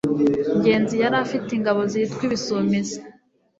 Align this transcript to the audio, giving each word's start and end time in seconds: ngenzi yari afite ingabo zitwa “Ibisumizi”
ngenzi 0.57 0.95
yari 1.03 1.15
afite 1.25 1.49
ingabo 1.53 1.81
zitwa 1.91 2.21
“Ibisumizi” 2.27 2.97